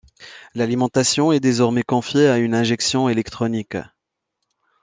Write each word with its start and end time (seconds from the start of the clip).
L'alimentation 0.55 1.31
est 1.31 1.39
désormais 1.39 1.83
confiée 1.83 2.27
à 2.27 2.39
une 2.39 2.55
injection 2.55 3.07
électronique. 3.07 3.77